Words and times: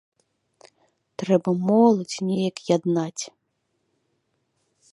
Трэба 1.23 1.49
моладзь 1.67 2.17
неяк 2.29 2.57
яднаць. 2.75 3.23